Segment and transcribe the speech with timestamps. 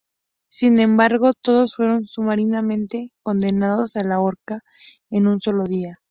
[0.49, 4.63] Sin embargo, todos fueron sumariamente condenados a la horca
[5.11, 5.99] en un solo día.